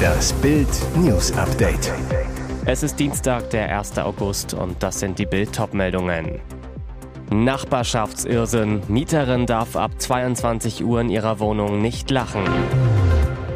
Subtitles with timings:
[0.00, 1.92] Das Bild News Update.
[2.64, 3.98] Es ist Dienstag, der 1.
[3.98, 6.40] August und das sind die Bild meldungen
[7.30, 8.82] Nachbarschaftsirrsinn.
[8.88, 12.44] Mieterin darf ab 22 Uhr in ihrer Wohnung nicht lachen.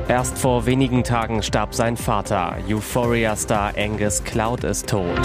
[0.07, 2.57] Erst vor wenigen Tagen starb sein Vater.
[2.69, 5.21] Euphoria-Star Angus Cloud ist tot.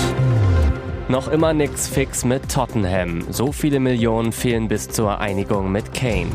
[1.09, 3.25] Noch immer nix fix mit Tottenham.
[3.29, 6.29] So viele Millionen fehlen bis zur Einigung mit Kane.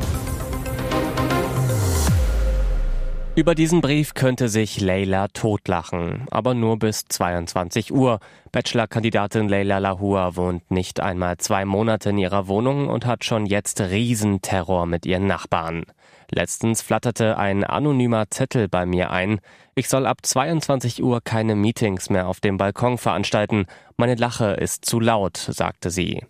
[3.36, 8.20] Über diesen Brief könnte sich Leila totlachen, aber nur bis 22 Uhr.
[8.52, 13.80] Bachelorkandidatin Leila Lahua wohnt nicht einmal zwei Monate in ihrer Wohnung und hat schon jetzt
[13.80, 15.82] Riesenterror mit ihren Nachbarn.
[16.30, 19.40] Letztens flatterte ein anonymer Zettel bei mir ein.
[19.74, 23.66] Ich soll ab 22 Uhr keine Meetings mehr auf dem Balkon veranstalten.
[23.96, 26.22] Meine Lache ist zu laut, sagte sie.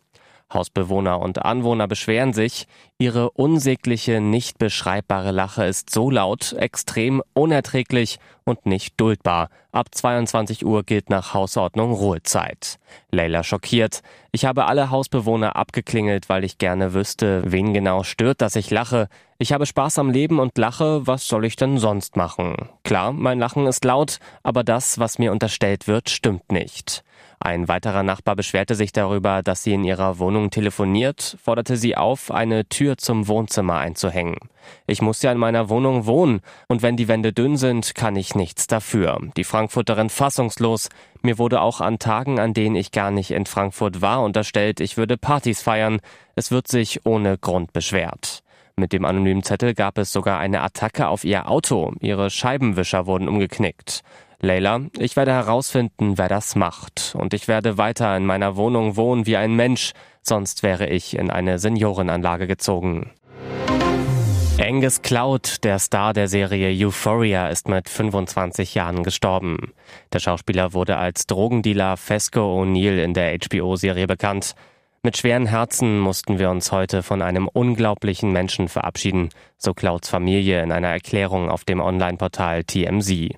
[0.54, 2.66] Hausbewohner und Anwohner beschweren sich,
[2.98, 9.48] ihre unsägliche, nicht beschreibbare Lache ist so laut, extrem unerträglich und nicht duldbar.
[9.72, 12.78] Ab 22 Uhr gilt nach Hausordnung Ruhezeit.
[13.10, 14.02] Leila schockiert.
[14.32, 19.08] Ich habe alle Hausbewohner abgeklingelt, weil ich gerne wüsste, wen genau stört, dass ich lache.
[19.38, 22.68] Ich habe Spaß am Leben und lache, was soll ich denn sonst machen?
[22.84, 27.02] Klar, mein Lachen ist laut, aber das, was mir unterstellt wird, stimmt nicht.
[27.40, 32.30] Ein weiterer Nachbar beschwerte sich darüber, dass sie in ihrer Wohnung telefoniert, forderte sie auf,
[32.30, 34.36] eine Tür zum Wohnzimmer einzuhängen.
[34.86, 38.34] Ich muss ja in meiner Wohnung wohnen und wenn die Wände dünn sind, kann ich
[38.34, 39.18] nichts dafür.
[39.36, 40.88] Die Frankfurterin fassungslos.
[41.22, 44.96] Mir wurde auch an Tagen, an denen ich gar nicht in Frankfurt war, unterstellt, ich
[44.96, 46.00] würde Partys feiern.
[46.34, 48.42] Es wird sich ohne Grund beschwert.
[48.76, 51.92] Mit dem anonymen Zettel gab es sogar eine Attacke auf ihr Auto.
[52.00, 54.02] Ihre Scheibenwischer wurden umgeknickt.
[54.44, 57.14] Leila, ich werde herausfinden, wer das macht.
[57.18, 59.92] Und ich werde weiter in meiner Wohnung wohnen wie ein Mensch,
[60.22, 63.10] sonst wäre ich in eine Seniorenanlage gezogen.
[64.60, 69.72] Angus Cloud, der Star der Serie Euphoria, ist mit 25 Jahren gestorben.
[70.12, 74.54] Der Schauspieler wurde als Drogendealer Fesco O'Neill in der HBO-Serie bekannt.
[75.02, 80.62] Mit schweren Herzen mussten wir uns heute von einem unglaublichen Menschen verabschieden, so Clouds Familie
[80.62, 83.34] in einer Erklärung auf dem Online-Portal TMZ.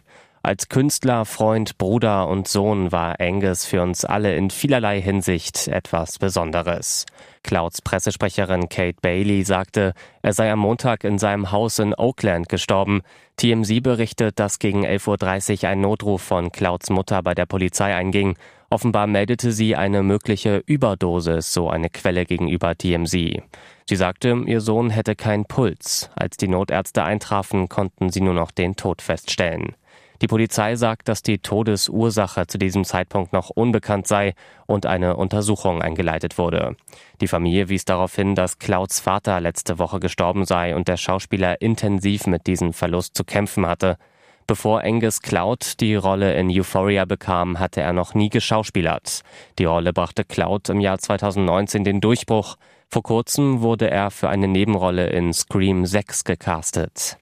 [0.47, 6.21] Als Künstler, Freund, Bruder und Sohn war Angus für uns alle in vielerlei Hinsicht etwas
[6.21, 7.05] Besonderes.
[7.43, 9.93] Clouds Pressesprecherin Kate Bailey sagte,
[10.23, 13.03] er sei am Montag in seinem Haus in Oakland gestorben.
[13.39, 18.39] TMZ berichtet, dass gegen 11.30 Uhr ein Notruf von Clouds Mutter bei der Polizei einging.
[18.71, 23.43] Offenbar meldete sie eine mögliche Überdosis, so eine Quelle gegenüber TMZ.
[23.89, 26.09] Sie sagte, ihr Sohn hätte keinen Puls.
[26.15, 29.75] Als die Notärzte eintrafen, konnten sie nur noch den Tod feststellen.
[30.23, 34.35] Die Polizei sagt, dass die Todesursache zu diesem Zeitpunkt noch unbekannt sei
[34.67, 36.77] und eine Untersuchung eingeleitet wurde.
[37.21, 41.61] Die Familie wies darauf hin, dass Clouds Vater letzte Woche gestorben sei und der Schauspieler
[41.61, 43.99] intensiv mit diesem Verlust zu kämpfen hatte.
[44.47, 49.23] Bevor Angus Cloud die Rolle in Euphoria bekam, hatte er noch nie geschauspielert.
[49.59, 52.57] Die Rolle brachte Cloud im Jahr 2019 den Durchbruch.
[52.89, 57.19] Vor kurzem wurde er für eine Nebenrolle in Scream 6 gecastet.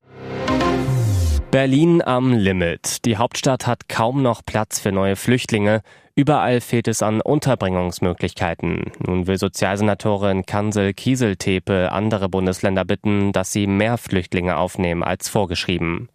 [1.55, 3.05] Berlin am Limit.
[3.05, 5.83] Die Hauptstadt hat kaum noch Platz für neue Flüchtlinge.
[6.17, 8.91] Überall fehlt es an Unterbringungsmöglichkeiten.
[8.99, 16.09] Nun will Sozialsenatorin Kansel Kieseltepe andere Bundesländer bitten, dass sie mehr Flüchtlinge aufnehmen als vorgeschrieben.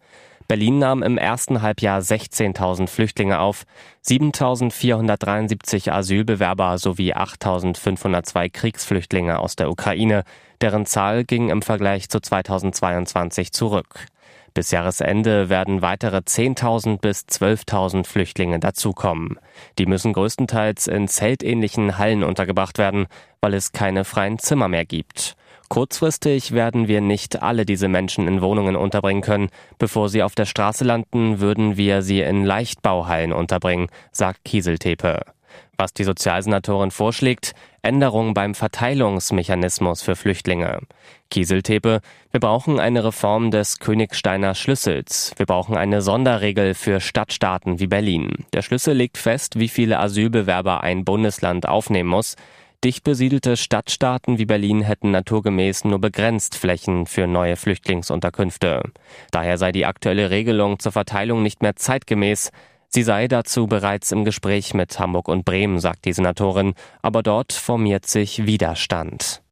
[0.46, 3.64] Berlin nahm im ersten Halbjahr 16.000 Flüchtlinge auf,
[4.04, 10.24] 7.473 Asylbewerber sowie 8.502 Kriegsflüchtlinge aus der Ukraine.
[10.60, 14.06] Deren Zahl ging im Vergleich zu 2022 zurück.
[14.54, 19.38] Bis Jahresende werden weitere 10.000 bis 12.000 Flüchtlinge dazukommen.
[19.78, 23.06] Die müssen größtenteils in zeltähnlichen Hallen untergebracht werden,
[23.40, 25.36] weil es keine freien Zimmer mehr gibt.
[25.68, 29.50] Kurzfristig werden wir nicht alle diese Menschen in Wohnungen unterbringen können.
[29.78, 35.20] Bevor sie auf der Straße landen, würden wir sie in Leichtbauhallen unterbringen, sagt Kieseltepe.
[35.80, 40.80] Was die Sozialsenatorin vorschlägt, Änderungen beim Verteilungsmechanismus für Flüchtlinge.
[41.30, 45.32] Kieseltepe, wir brauchen eine Reform des Königsteiner Schlüssels.
[45.38, 48.44] Wir brauchen eine Sonderregel für Stadtstaaten wie Berlin.
[48.52, 52.36] Der Schlüssel legt fest, wie viele Asylbewerber ein Bundesland aufnehmen muss.
[52.84, 58.82] Dicht besiedelte Stadtstaaten wie Berlin hätten naturgemäß nur begrenzt Flächen für neue Flüchtlingsunterkünfte.
[59.30, 62.50] Daher sei die aktuelle Regelung zur Verteilung nicht mehr zeitgemäß.
[62.92, 67.52] Sie sei dazu bereits im Gespräch mit Hamburg und Bremen, sagt die Senatorin, aber dort
[67.52, 69.42] formiert sich Widerstand.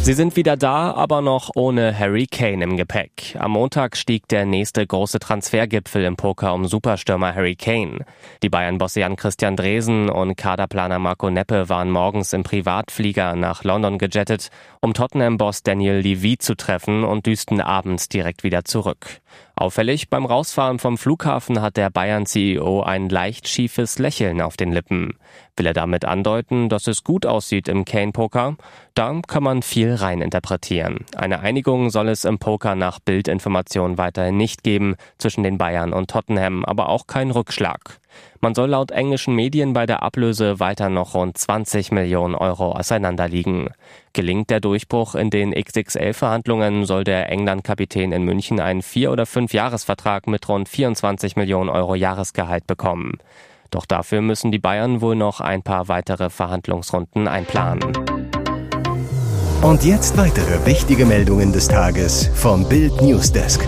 [0.00, 3.36] Sie sind wieder da, aber noch ohne Harry Kane im Gepäck.
[3.38, 8.06] Am Montag stieg der nächste große Transfergipfel im Poker um Superstürmer Harry Kane.
[8.42, 13.98] Die Bayern-Bosse Jan Christian Dresen und Kaderplaner Marco Neppe waren morgens im Privatflieger nach London
[13.98, 14.48] gejettet,
[14.80, 19.20] um Tottenham-Boss Daniel Levy zu treffen und düsten abends direkt wieder zurück.
[19.58, 25.18] Auffällig, beim Rausfahren vom Flughafen hat der Bayern-CEO ein leicht schiefes Lächeln auf den Lippen.
[25.56, 28.56] Will er damit andeuten, dass es gut aussieht im Kane-Poker?
[28.94, 31.06] Da kann man viel reininterpretieren.
[31.16, 36.08] Eine Einigung soll es im Poker nach Bildinformation weiterhin nicht geben zwischen den Bayern und
[36.08, 37.98] Tottenham, aber auch kein Rückschlag.
[38.40, 43.70] Man soll laut englischen Medien bei der Ablöse weiter noch rund 20 Millionen Euro auseinanderliegen.
[44.12, 50.26] Gelingt der Durchbruch in den XXL-Verhandlungen, soll der England-Kapitän in München einen Vier- oder Fünf-Jahresvertrag
[50.26, 53.18] mit rund 24 Millionen Euro Jahresgehalt bekommen.
[53.70, 57.92] Doch dafür müssen die Bayern wohl noch ein paar weitere Verhandlungsrunden einplanen.
[59.60, 63.66] Und jetzt weitere wichtige Meldungen des Tages vom Bild Newsdesk.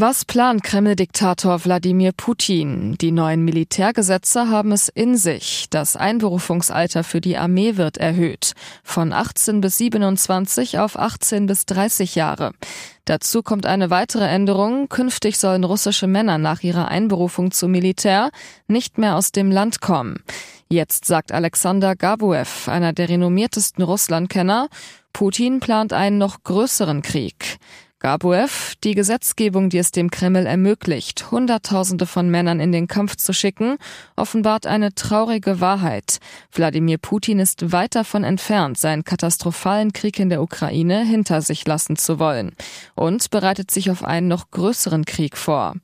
[0.00, 2.96] Was plant Kreml-Diktator Wladimir Putin?
[3.00, 5.66] Die neuen Militärgesetze haben es in sich.
[5.70, 8.52] Das Einberufungsalter für die Armee wird erhöht.
[8.84, 12.52] Von 18 bis 27 auf 18 bis 30 Jahre.
[13.06, 14.88] Dazu kommt eine weitere Änderung.
[14.88, 18.30] Künftig sollen russische Männer nach ihrer Einberufung zum Militär
[18.68, 20.22] nicht mehr aus dem Land kommen.
[20.68, 24.68] Jetzt sagt Alexander Gabuev, einer der renommiertesten Russlandkenner,
[25.12, 27.58] Putin plant einen noch größeren Krieg.
[28.00, 33.32] Gabuev, die Gesetzgebung, die es dem Kreml ermöglicht, Hunderttausende von Männern in den Kampf zu
[33.32, 33.76] schicken,
[34.14, 36.18] offenbart eine traurige Wahrheit.
[36.52, 41.96] Wladimir Putin ist weit davon entfernt, seinen katastrophalen Krieg in der Ukraine hinter sich lassen
[41.96, 42.52] zu wollen
[42.94, 45.74] und bereitet sich auf einen noch größeren Krieg vor.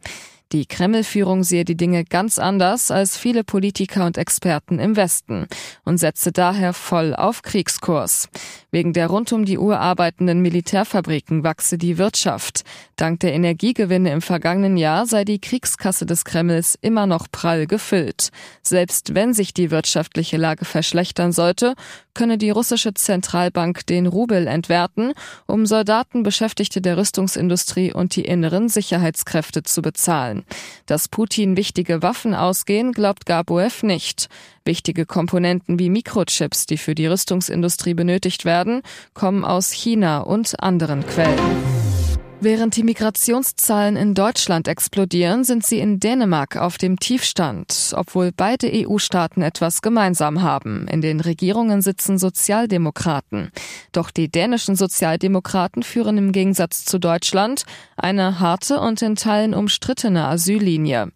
[0.54, 5.48] Die Kreml-Führung sehe die Dinge ganz anders als viele Politiker und Experten im Westen
[5.84, 8.28] und setze daher voll auf Kriegskurs.
[8.70, 12.62] Wegen der rund um die Uhr arbeitenden Militärfabriken wachse die Wirtschaft.
[12.94, 18.28] Dank der Energiegewinne im vergangenen Jahr sei die Kriegskasse des Kremls immer noch prall gefüllt.
[18.62, 21.74] Selbst wenn sich die wirtschaftliche Lage verschlechtern sollte,
[22.14, 25.14] könne die russische Zentralbank den Rubel entwerten,
[25.46, 30.43] um Soldaten, Beschäftigte der Rüstungsindustrie und die inneren Sicherheitskräfte zu bezahlen.
[30.86, 34.28] Dass Putin wichtige Waffen ausgehen, glaubt Gabuev nicht.
[34.64, 38.82] Wichtige Komponenten wie Mikrochips, die für die Rüstungsindustrie benötigt werden,
[39.12, 41.93] kommen aus China und anderen Quellen.
[42.40, 48.70] Während die Migrationszahlen in Deutschland explodieren, sind sie in Dänemark auf dem Tiefstand, obwohl beide
[48.70, 50.86] EU-Staaten etwas gemeinsam haben.
[50.88, 53.50] In den Regierungen sitzen Sozialdemokraten.
[53.92, 57.64] Doch die dänischen Sozialdemokraten führen im Gegensatz zu Deutschland
[57.96, 61.12] eine harte und in Teilen umstrittene Asyllinie.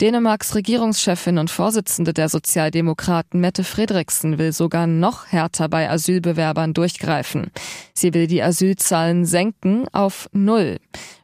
[0.00, 7.50] Dänemarks Regierungschefin und Vorsitzende der Sozialdemokraten Mette Fredriksen will sogar noch härter bei Asylbewerbern durchgreifen.
[7.94, 10.80] Sie will die Asylzahlen senken auf Null.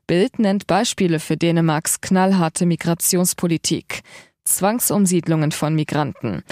[0.07, 4.01] Bild nennt Beispiele für Dänemarks knallharte Migrationspolitik.
[4.45, 6.43] Zwangsumsiedlungen von Migranten.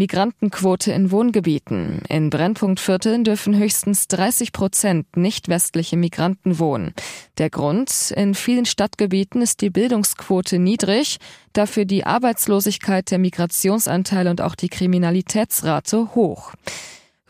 [0.00, 2.00] Migrantenquote in Wohngebieten.
[2.08, 6.94] In Brennpunktvierteln dürfen höchstens 30 Prozent nicht westliche Migranten wohnen.
[7.36, 11.18] Der Grund, in vielen Stadtgebieten ist die Bildungsquote niedrig,
[11.52, 16.54] dafür die Arbeitslosigkeit, der Migrationsanteil und auch die Kriminalitätsrate hoch.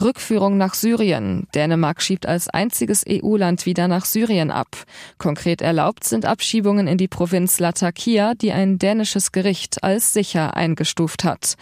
[0.00, 1.48] Rückführung nach Syrien.
[1.56, 4.68] Dänemark schiebt als einziges EU-Land wieder nach Syrien ab.
[5.18, 11.24] Konkret erlaubt sind Abschiebungen in die Provinz Latakia, die ein dänisches Gericht als sicher eingestuft
[11.24, 11.56] hat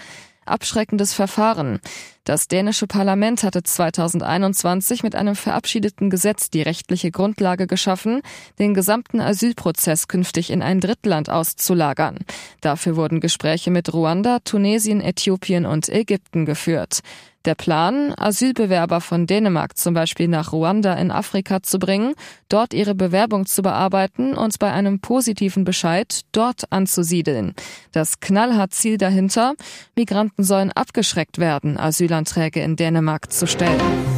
[0.50, 1.80] abschreckendes Verfahren.
[2.24, 8.20] Das dänische Parlament hatte 2021 mit einem verabschiedeten Gesetz die rechtliche Grundlage geschaffen,
[8.58, 12.18] den gesamten Asylprozess künftig in ein Drittland auszulagern.
[12.60, 17.00] Dafür wurden Gespräche mit Ruanda, Tunesien, Äthiopien und Ägypten geführt.
[17.44, 22.14] Der Plan, Asylbewerber von Dänemark zum Beispiel nach Ruanda in Afrika zu bringen,
[22.48, 27.54] dort ihre Bewerbung zu bearbeiten und bei einem positiven Bescheid dort anzusiedeln.
[27.92, 29.54] Das knallhart Ziel dahinter,
[29.94, 34.17] Migranten sollen abgeschreckt werden, Asylanträge in Dänemark zu stellen.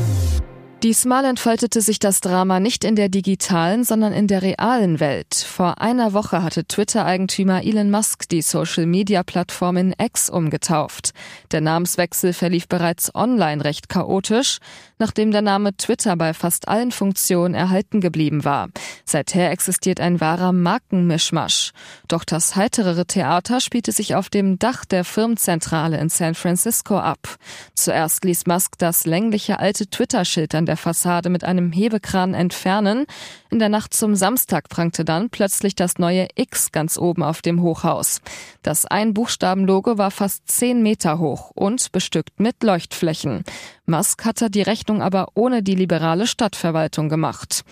[0.82, 5.34] Diesmal entfaltete sich das Drama nicht in der digitalen, sondern in der realen Welt.
[5.34, 11.10] Vor einer Woche hatte Twitter-Eigentümer Elon Musk die Social-Media-Plattform in X umgetauft.
[11.52, 14.56] Der Namenswechsel verlief bereits online recht chaotisch,
[14.99, 18.70] nachdem der Name Twitter bei fast allen Funktionen erhalten geblieben war.
[19.04, 21.72] Seither existiert ein wahrer Markenmischmasch.
[22.08, 27.37] Doch das heiterere Theater spielte sich auf dem Dach der Firmenzentrale in San Francisco ab.
[27.75, 33.07] Zuerst ließ Musk das längliche alte Twitter-Schild an der Fassade mit einem Hebekran entfernen.
[33.50, 37.62] In der Nacht zum Samstag prangte dann plötzlich das neue X ganz oben auf dem
[37.62, 38.21] Hochhaus.
[38.62, 43.42] Das Ein-Buchstaben-Logo war fast zehn Meter hoch und bestückt mit Leuchtflächen.
[43.87, 47.64] Musk hatte die Rechnung aber ohne die liberale Stadtverwaltung gemacht.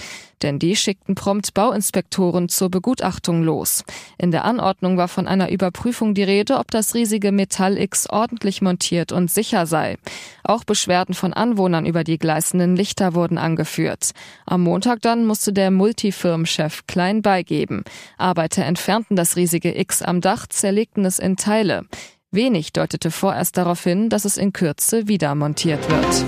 [0.42, 3.85] Denn die schickten prompt Bauinspektoren zur Begutachtung los.
[4.18, 8.62] In der Anordnung war von einer Überprüfung die Rede, ob das riesige Metall X ordentlich
[8.62, 9.97] montiert und sicher sei.
[10.44, 14.12] Auch Beschwerden von Anwohnern über die gleißenden Lichter wurden angeführt.
[14.47, 17.84] Am Montag dann musste der Multifirmenchef klein beigeben.
[18.16, 21.84] Arbeiter entfernten das riesige X am Dach, zerlegten es in Teile.
[22.30, 26.25] Wenig deutete vorerst darauf hin, dass es in Kürze wieder montiert wird.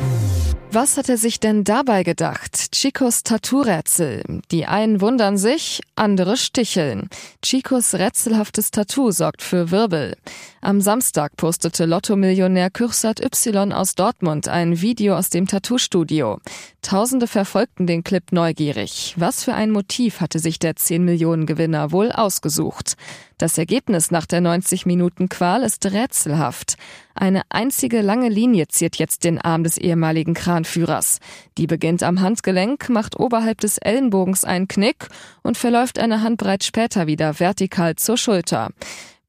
[0.72, 2.72] Was hat er sich denn dabei gedacht?
[2.72, 4.42] Chicos Tattoo-Rätsel.
[4.50, 7.08] Die einen wundern sich, andere sticheln.
[7.42, 10.16] Chicos rätselhaftes Tattoo sorgt für Wirbel.
[10.62, 16.38] Am Samstag postete Lotto-Millionär Kürsat Y aus Dortmund ein Video aus dem Tattoo-Studio.
[16.82, 19.14] Tausende verfolgten den Clip neugierig.
[19.16, 22.98] Was für ein Motiv hatte sich der 10 Millionen Gewinner wohl ausgesucht?
[23.38, 26.76] Das Ergebnis nach der 90 Minuten Qual ist rätselhaft.
[27.14, 31.20] Eine einzige lange Linie ziert jetzt den Arm des ehemaligen Kranführers.
[31.56, 35.08] Die beginnt am Handgelenk, macht oberhalb des Ellenbogens einen Knick
[35.42, 38.72] und verläuft eine Handbreit später wieder vertikal zur Schulter.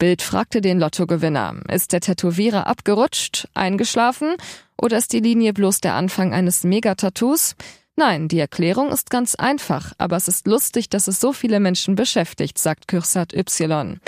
[0.02, 4.34] Bild fragte den Lottogewinner, ist der Tätowierer abgerutscht, eingeschlafen
[4.76, 7.54] oder ist die Linie bloß der Anfang eines Megatattoos?
[7.96, 11.94] Nein, die Erklärung ist ganz einfach, aber es ist lustig, dass es so viele Menschen
[11.94, 14.00] beschäftigt, sagt Kürsat Y.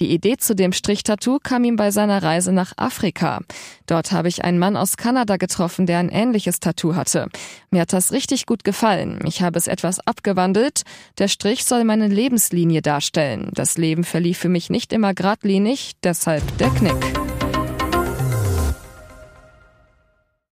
[0.00, 3.40] Die Idee zu dem Strichtattoo kam ihm bei seiner Reise nach Afrika.
[3.86, 7.28] Dort habe ich einen Mann aus Kanada getroffen, der ein ähnliches Tattoo hatte.
[7.70, 9.18] Mir hat das richtig gut gefallen.
[9.24, 10.82] Ich habe es etwas abgewandelt.
[11.18, 13.50] Der Strich soll meine Lebenslinie darstellen.
[13.54, 17.37] Das Leben verlief für mich nicht immer geradlinig, deshalb der Knick.